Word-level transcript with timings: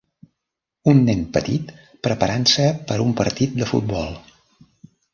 Un 0.93 1.03
nen 1.09 1.21
petit 1.35 1.69
preparant-se 2.09 2.67
per 2.91 3.01
un 3.07 3.15
partit 3.23 3.57
de 3.63 3.71
futbol. 3.75 4.21